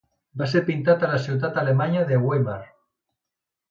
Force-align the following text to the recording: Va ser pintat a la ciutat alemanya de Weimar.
Va 0.41 0.47
ser 0.53 0.61
pintat 0.69 1.05
a 1.07 1.11
la 1.13 1.21
ciutat 1.27 1.61
alemanya 1.65 2.09
de 2.13 2.21
Weimar. 2.27 2.61